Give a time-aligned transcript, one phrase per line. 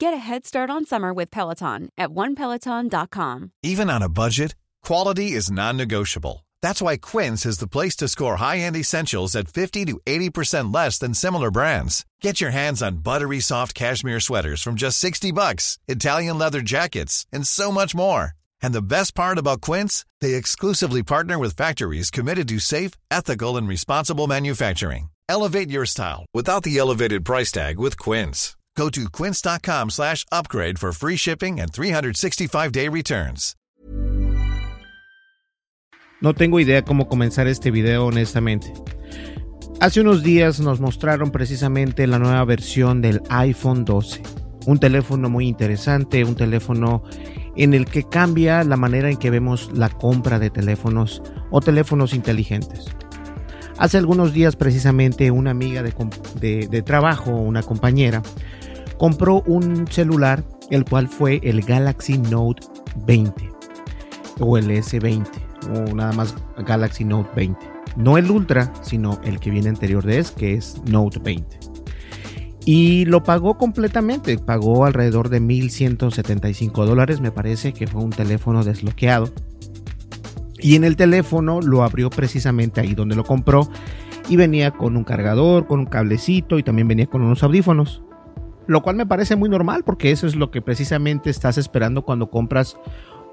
[0.00, 3.50] Get a head start on summer with Peloton at onepeloton.com.
[3.64, 6.46] Even on a budget, quality is non-negotiable.
[6.62, 10.98] That's why Quince is the place to score high-end essentials at 50 to 80% less
[10.98, 12.06] than similar brands.
[12.20, 17.26] Get your hands on buttery soft cashmere sweaters from just 60 bucks, Italian leather jackets,
[17.32, 18.34] and so much more.
[18.62, 23.56] And the best part about Quince, they exclusively partner with factories committed to safe, ethical,
[23.56, 25.10] and responsible manufacturing.
[25.28, 28.57] Elevate your style without the elevated price tag with Quince.
[28.78, 33.56] Go to quince.com slash upgrade for free shipping and 365-day returns.
[36.20, 38.72] No tengo idea cómo comenzar este video honestamente.
[39.80, 44.22] Hace unos días nos mostraron precisamente la nueva versión del iPhone 12.
[44.66, 47.02] Un teléfono muy interesante, un teléfono
[47.56, 52.14] en el que cambia la manera en que vemos la compra de teléfonos o teléfonos
[52.14, 52.86] inteligentes.
[53.76, 58.22] Hace algunos días precisamente una amiga de trabajo, una compañera,
[58.98, 62.66] compró un celular, el cual fue el Galaxy Note
[63.06, 63.50] 20
[64.40, 65.26] o el S20
[65.74, 67.58] o nada más Galaxy Note 20.
[67.96, 71.58] No el Ultra, sino el que viene anterior de es, que es Note 20.
[72.64, 78.62] Y lo pagó completamente, pagó alrededor de 1.175 dólares, me parece que fue un teléfono
[78.62, 79.30] desbloqueado.
[80.60, 83.68] Y en el teléfono lo abrió precisamente ahí donde lo compró
[84.28, 88.02] y venía con un cargador, con un cablecito y también venía con unos audífonos
[88.68, 92.30] lo cual me parece muy normal porque eso es lo que precisamente estás esperando cuando
[92.30, 92.76] compras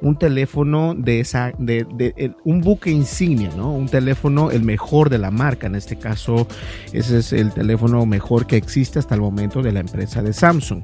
[0.02, 3.72] un teléfono de esa, de, un buque insignia, ¿no?
[3.72, 5.68] Un teléfono el mejor de la marca.
[5.68, 6.48] En este caso,
[6.94, 10.84] ese es el teléfono mejor que existe hasta el momento de la empresa de Samsung.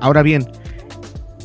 [0.00, 0.46] Ahora bien,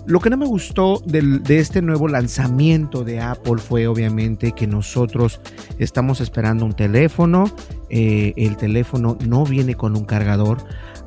[0.06, 5.40] lo que no me gustó de, este nuevo lanzamiento de Apple fue obviamente que nosotros
[5.80, 7.46] estamos esperando un teléfono,
[7.90, 10.58] eh, el teléfono no viene con un cargador,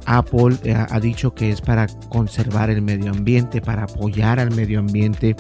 [0.06, 4.78] Apple eh, ha dicho que es para conservar el medio ambiente, para apoyar al medio
[4.78, 5.36] ambiente.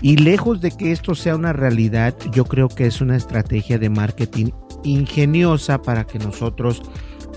[0.00, 3.90] Y lejos de que esto sea una realidad, yo creo que es una estrategia de
[3.90, 4.50] marketing
[4.84, 6.82] ingeniosa para que nosotros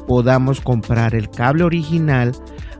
[0.07, 2.33] podamos comprar el cable original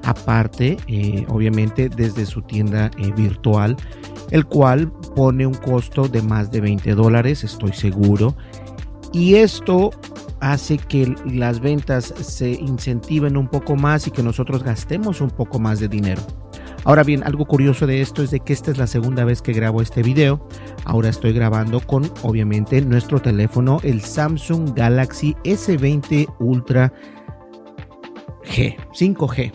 [0.04, 3.76] aparte, eh, obviamente desde su tienda eh, virtual,
[4.32, 8.36] el cual pone un costo de más de 20 dólares, estoy seguro.
[9.14, 9.92] Y esto
[10.40, 15.60] hace que las ventas se incentiven un poco más y que nosotros gastemos un poco
[15.60, 16.22] más de dinero.
[16.84, 19.54] Ahora bien, algo curioso de esto es de que esta es la segunda vez que
[19.54, 20.48] grabo este video.
[20.84, 26.92] Ahora estoy grabando con obviamente nuestro teléfono, el Samsung Galaxy S20 Ultra
[28.44, 29.52] G, 5G.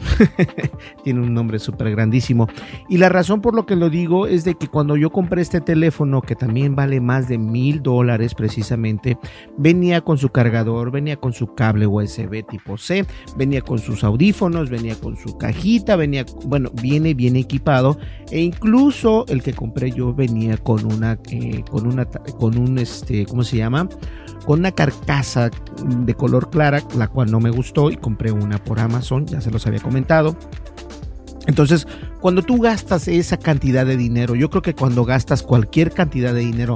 [1.05, 2.49] Tiene un nombre súper grandísimo.
[2.89, 5.61] Y la razón por lo que lo digo es de que cuando yo compré este
[5.61, 9.19] teléfono, que también vale más de mil dólares precisamente,
[9.57, 13.05] venía con su cargador, venía con su cable USB tipo C,
[13.37, 17.99] venía con sus audífonos, venía con su cajita, venía, bueno, viene bien equipado.
[18.31, 23.27] E incluso el que compré yo venía con una, eh, con una, con un, este,
[23.27, 23.89] ¿cómo se llama?
[24.45, 25.51] Con una carcasa
[25.85, 29.51] de color clara, la cual no me gustó y compré una por Amazon, ya se
[29.51, 30.37] los había comentado.
[31.47, 31.87] Entonces,
[32.21, 36.41] cuando tú gastas esa cantidad de dinero, yo creo que cuando gastas cualquier cantidad de
[36.41, 36.75] dinero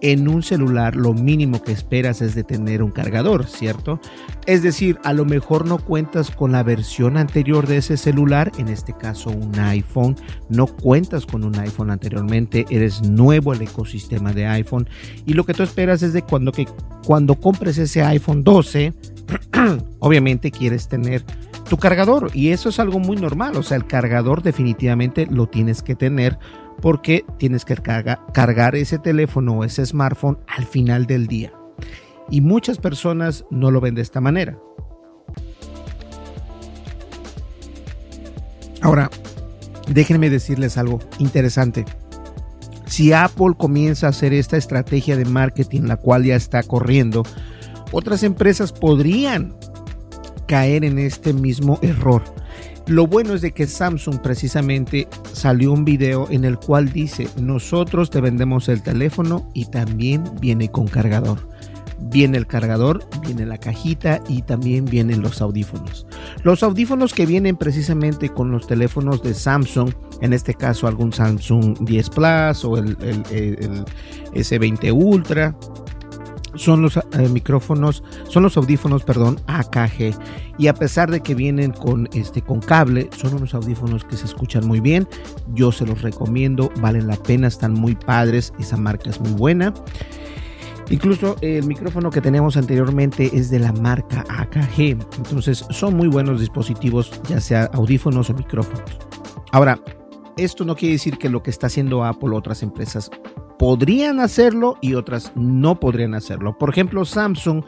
[0.00, 4.00] en un celular, lo mínimo que esperas es de tener un cargador, ¿cierto?
[4.46, 8.68] Es decir, a lo mejor no cuentas con la versión anterior de ese celular, en
[8.68, 10.16] este caso un iPhone,
[10.48, 14.88] no cuentas con un iPhone anteriormente, eres nuevo el ecosistema de iPhone
[15.26, 16.66] y lo que tú esperas es de cuando, que,
[17.06, 18.92] cuando compres ese iPhone 12,
[20.00, 21.24] obviamente quieres tener
[21.68, 25.82] tu cargador y eso es algo muy normal, o sea, el cargador definitivamente lo tienes
[25.82, 26.38] que tener
[26.80, 27.76] porque tienes que
[28.32, 31.52] cargar ese teléfono o ese smartphone al final del día.
[32.30, 34.58] Y muchas personas no lo ven de esta manera.
[38.80, 39.10] Ahora,
[39.88, 41.84] déjenme decirles algo interesante.
[42.86, 47.22] Si Apple comienza a hacer esta estrategia de marketing, la cual ya está corriendo,
[47.92, 49.54] otras empresas podrían
[50.46, 52.22] caer en este mismo error.
[52.86, 58.10] Lo bueno es de que Samsung precisamente salió un video en el cual dice, nosotros
[58.10, 61.38] te vendemos el teléfono y también viene con cargador.
[62.10, 66.06] Viene el cargador, viene la cajita y también vienen los audífonos.
[66.42, 71.78] Los audífonos que vienen precisamente con los teléfonos de Samsung, en este caso algún Samsung
[71.78, 72.96] 10 Plus o el,
[74.34, 75.54] S20 Ultra,
[76.54, 80.14] son los eh, micrófonos, son los audífonos, perdón, AKG.
[80.58, 84.26] Y a pesar de que vienen con este con cable, son unos audífonos que se
[84.26, 85.08] escuchan muy bien.
[85.54, 89.72] Yo se los recomiendo, valen la pena, están muy padres, esa marca es muy buena.
[90.90, 94.98] Incluso el micrófono que teníamos anteriormente es de la marca AKG.
[95.16, 98.98] Entonces son muy buenos dispositivos, ya sea audífonos o micrófonos.
[99.52, 99.80] Ahora,
[100.36, 103.10] esto no quiere decir que lo que está haciendo Apple o otras empresas
[103.62, 106.58] podrían hacerlo y otras no podrían hacerlo.
[106.58, 107.62] Por ejemplo, Samsung,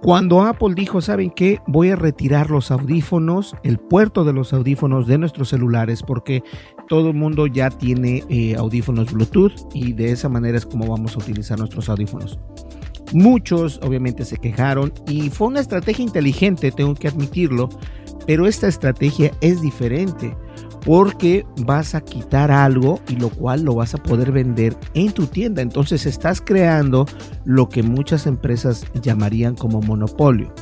[0.00, 1.60] cuando Apple dijo, ¿saben qué?
[1.66, 6.42] Voy a retirar los audífonos, el puerto de los audífonos de nuestros celulares porque
[6.88, 11.14] todo el mundo ya tiene eh, audífonos Bluetooth y de esa manera es como vamos
[11.14, 12.38] a utilizar nuestros audífonos.
[13.12, 17.68] Muchos obviamente se quejaron y fue una estrategia inteligente, tengo que admitirlo,
[18.26, 20.34] pero esta estrategia es diferente
[20.84, 25.26] porque vas a quitar algo y lo cual lo vas a poder vender en tu
[25.26, 25.62] tienda.
[25.62, 27.06] Entonces estás creando
[27.44, 30.52] lo que muchas empresas llamarían como monopolio.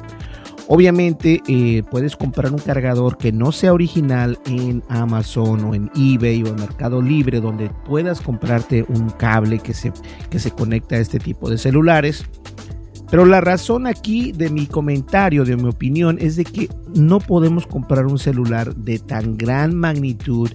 [0.68, 6.42] Obviamente eh, puedes comprar un cargador que no sea original en Amazon o en eBay
[6.42, 9.92] o en Mercado Libre donde puedas comprarte un cable que se,
[10.28, 12.26] que se conecta a este tipo de celulares.
[13.10, 17.66] Pero la razón aquí de mi comentario, de mi opinión, es de que no podemos
[17.66, 20.50] comprar un celular de tan gran magnitud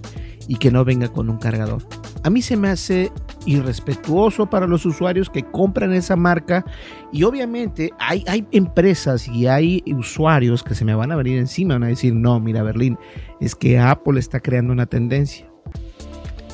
[0.48, 1.82] y que no venga con un cargador.
[2.24, 3.10] A mí se me hace
[3.46, 6.64] irrespetuoso para los usuarios que compran esa marca
[7.12, 11.74] y obviamente hay, hay empresas y hay usuarios que se me van a venir encima,
[11.74, 12.98] van a decir, no, mira Berlín,
[13.40, 15.48] es que Apple está creando una tendencia.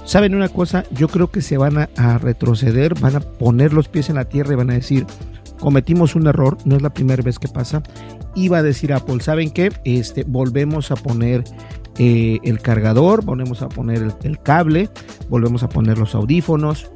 [0.04, 0.84] ¿Saben una cosa?
[0.90, 4.24] Yo creo que se van a, a retroceder, van a poner los pies en la
[4.24, 5.04] tierra y van a decir,
[5.58, 7.82] cometimos un error, no es la primera vez que pasa.
[8.34, 9.72] Iba a decir Apple, ¿saben qué?
[9.84, 11.44] Este, volvemos a poner
[11.98, 14.88] eh, el cargador, volvemos a poner el, cable,
[15.28, 16.90] volvemos a poner los audífonos,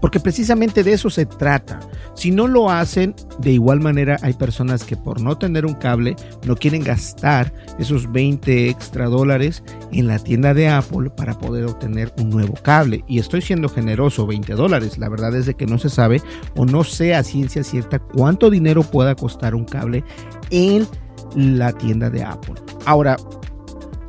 [0.00, 1.80] porque precisamente de eso se trata.
[2.14, 6.16] Si no lo hacen, de igual manera hay personas que por no tener un cable
[6.44, 9.62] no quieren gastar esos 20 extra dólares
[9.92, 13.04] en la tienda de Apple para poder obtener un nuevo cable.
[13.06, 14.98] Y estoy siendo generoso, 20 dólares.
[14.98, 16.20] La verdad es de que no se sabe
[16.56, 20.04] o no sé a ciencia cierta cuánto dinero pueda costar un cable
[20.50, 20.86] en
[21.34, 22.54] la tienda de Apple.
[22.86, 23.16] Ahora,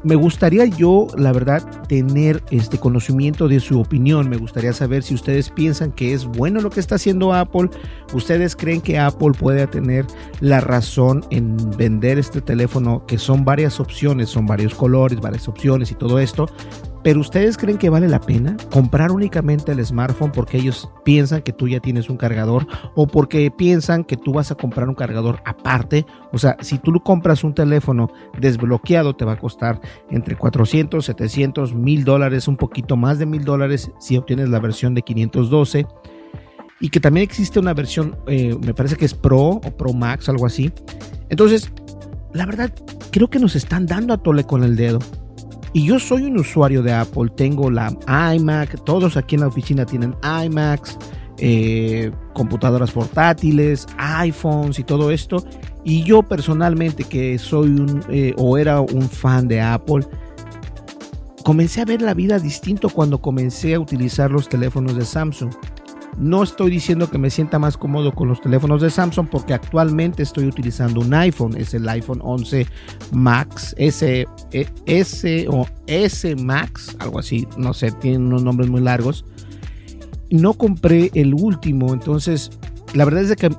[0.04, 4.30] me gustaría yo, la verdad, tener este conocimiento de su opinión.
[4.30, 7.70] Me gustaría saber si ustedes piensan que es bueno lo que está haciendo Apple.
[8.14, 10.06] ¿Ustedes creen que Apple puede tener
[10.40, 13.06] la razón en vender este teléfono?
[13.06, 16.48] Que son varias opciones, son varios colores, varias opciones y todo esto.
[17.04, 21.54] Pero ustedes creen que vale la pena comprar únicamente el smartphone porque ellos piensan que
[21.54, 25.42] tú ya tienes un cargador o porque piensan que tú vas a comprar un cargador
[25.46, 26.06] aparte.
[26.32, 28.10] O sea, si tú compras un teléfono
[28.40, 33.44] desbloqueado te va a costar entre 400, 700, 1000 dólares, un poquito más de 1000
[33.44, 35.88] dólares si obtienes la versión de 512
[36.80, 40.28] y que también existe una versión, eh, me parece que es Pro o Pro Max,
[40.30, 40.72] algo así.
[41.30, 41.72] Entonces,
[42.34, 42.74] la verdad,
[43.12, 45.00] creo que nos están dando a tole con el dedo.
[45.74, 47.96] Y yo soy un usuario de Apple, tengo la
[48.36, 50.16] iMac, todos aquí en la oficina tienen
[50.46, 50.98] iMacs,
[51.38, 55.46] eh, computadoras portátiles, iPhones y todo esto.
[55.86, 60.06] Y yo personalmente que soy un eh, o era un fan de Apple,
[61.44, 65.52] comencé a ver la vida distinto cuando comencé a utilizar los teléfonos de Samsung.
[66.18, 70.24] No estoy diciendo que me sienta más cómodo con los teléfonos de Samsung porque actualmente
[70.24, 72.68] estoy utilizando un iPhone, es el iPhone 11
[73.12, 78.82] Max, S, e, S o S Max, algo así, no sé, tienen unos nombres muy
[78.82, 79.26] largos.
[80.30, 82.52] No compré el último, entonces
[82.94, 83.50] la verdad es que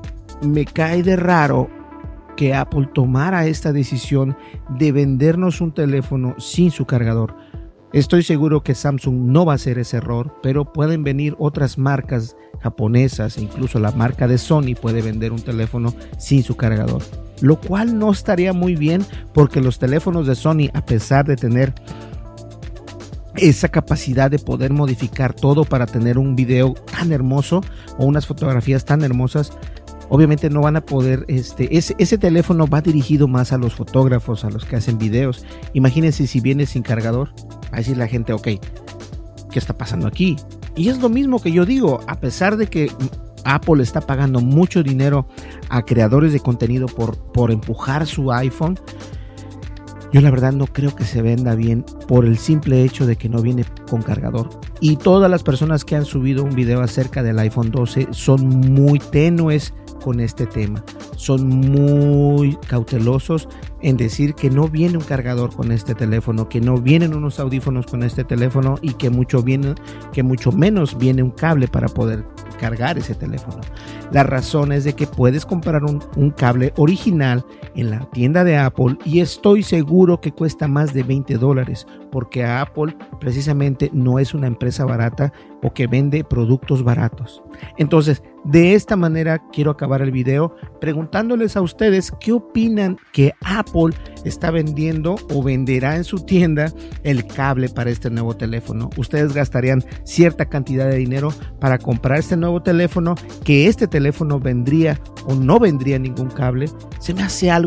[0.42, 1.68] me cae de raro
[2.36, 4.36] que Apple tomara esta decisión
[4.78, 7.34] de vendernos un teléfono sin su cargador.
[7.92, 12.36] Estoy seguro que Samsung no va a hacer ese error, pero pueden venir otras marcas
[12.62, 17.02] japonesas incluso la marca de Sony puede vender un teléfono sin su cargador.
[17.40, 21.74] Lo cual no estaría muy bien porque los teléfonos de Sony, a pesar de tener
[23.36, 27.62] esa capacidad de poder modificar todo para tener un video tan hermoso
[27.98, 29.52] o unas fotografías tan hermosas,
[30.12, 34.50] obviamente no van a poder, este, ese, teléfono va dirigido más a los fotógrafos, a
[34.50, 35.42] los que hacen videos.
[35.72, 37.30] Imagínense si viene sin cargador,
[37.70, 40.36] a decir la gente, ok, ¿qué está pasando aquí?
[40.76, 42.92] Y es lo mismo que yo digo, a pesar de que
[43.46, 45.26] Apple está pagando mucho dinero
[45.70, 48.78] a creadores de contenido por, por empujar su iPhone,
[50.12, 53.30] yo la verdad no creo que se venda bien por el simple hecho de que
[53.30, 54.50] no viene con cargador.
[54.78, 58.98] Y todas las personas que han subido un video acerca del iPhone 12 son muy
[58.98, 60.84] tenues con este tema.
[61.16, 63.48] Son muy cautelosos
[63.80, 67.86] en decir que no viene un cargador con este teléfono, que no vienen unos audífonos
[67.86, 69.74] con este teléfono y que mucho, viene,
[70.12, 72.24] que mucho menos viene un cable para poder
[72.60, 73.60] cargar ese teléfono.
[74.12, 77.44] La razón es de que puedes comprar un, un, cable original
[77.74, 82.44] en la tienda de Apple y estoy seguro que cuesta más de 20 dólares porque
[82.44, 87.42] Apple precisamente no es una empresa barata o que vende productos baratos.
[87.78, 93.94] Entonces, de esta manera quiero acabar el video preguntándoles a ustedes qué opinan que Apple
[94.24, 96.72] está vendiendo o venderá en su tienda
[97.04, 98.90] el cable para este nuevo teléfono.
[98.96, 103.14] Ustedes gastarían cierta cantidad de dinero para comprar este nuevo teléfono,
[103.44, 106.68] que este teléfono vendría o no vendría ningún cable.
[106.98, 107.61] Se me hace algo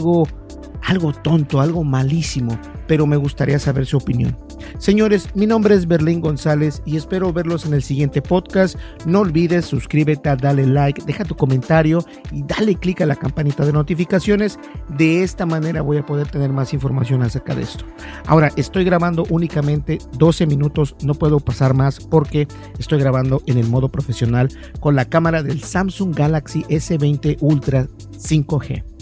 [0.86, 4.38] algo tonto, algo malísimo, pero me gustaría saber su opinión.
[4.78, 8.78] Señores, mi nombre es Berlín González y espero verlos en el siguiente podcast.
[9.06, 13.74] No olvides suscríbete, dale like, deja tu comentario y dale click a la campanita de
[13.74, 14.60] notificaciones.
[14.98, 17.86] De esta manera voy a poder tener más información acerca de esto.
[18.28, 22.48] Ahora, estoy grabando únicamente 12 minutos, no puedo pasar más porque
[22.80, 24.50] estoy grabando en el modo profesional
[24.80, 27.88] con la cámara del Samsung Galaxy S20 Ultra
[28.18, 28.95] 5G.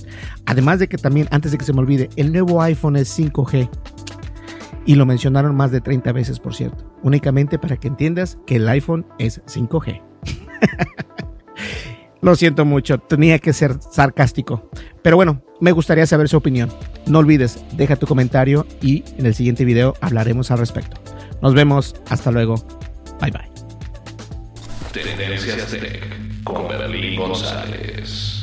[0.46, 3.70] Además de que también, antes de que se me olvide, el nuevo iPhone es 5G.
[4.86, 6.94] Y lo mencionaron más de 30 veces, por cierto.
[7.04, 10.02] Únicamente para que entiendas que el iPhone es 5G.
[12.22, 14.70] lo siento mucho, tenía que ser sarcástico.
[15.02, 16.70] Pero bueno, me gustaría saber su opinión.
[17.06, 21.00] No olvides, deja tu comentario y en el siguiente video hablaremos al respecto.
[21.42, 22.56] Nos vemos, hasta luego.
[23.22, 23.54] Bye bye.
[24.94, 28.43] Tendencias Tech con Berlín González.